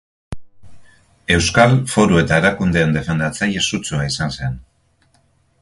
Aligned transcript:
Euskal 1.35 1.77
Foru 1.95 2.17
eta 2.23 2.41
Erakundeen 2.43 2.97
defendatzaile 2.99 3.67
sutsua 3.71 4.11
izan 4.15 4.37
zen. 4.39 4.61